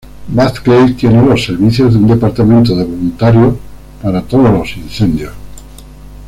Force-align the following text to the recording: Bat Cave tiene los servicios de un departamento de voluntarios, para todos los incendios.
Bat 0.29 0.61
Cave 0.63 0.93
tiene 0.95 1.23
los 1.23 1.45
servicios 1.45 1.93
de 1.93 1.99
un 1.99 2.07
departamento 2.07 2.75
de 2.75 2.85
voluntarios, 2.85 3.53
para 4.01 4.23
todos 4.23 4.49
los 4.51 4.75
incendios. 4.75 5.33